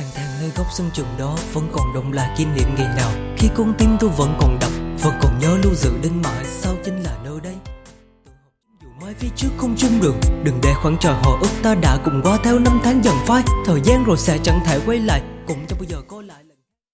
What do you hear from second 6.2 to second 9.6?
mãi. Sao chính là nơi đây? Dù mai phía trước